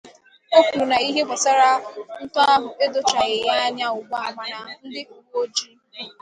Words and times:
O 0.55 0.59
kwuru 0.65 0.83
na 0.91 0.97
ihe 1.07 1.21
gbasara 1.27 1.69
ntọ 2.23 2.39
ahụ 2.53 2.69
edochaghị 2.85 3.37
ha 3.49 3.55
anya 3.67 3.87
ugbua 3.97 4.29
mana 4.37 4.59
ndị 4.85 5.01
Uweojii 5.17 5.71